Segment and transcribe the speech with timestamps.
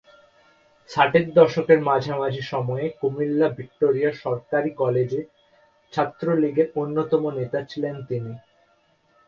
[0.89, 5.21] ষাটের দশকের মাঝামাঝি সময়ে কুমিল্লা ভিক্টোরিয়া সরকারি কলেজে
[5.93, 8.33] ছাত্রলীগের অন্যতম নেতা ছিলেন তিনি।